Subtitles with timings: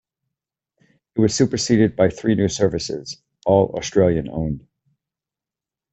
[1.15, 4.65] It was superseded by three new services, all Australian-owned.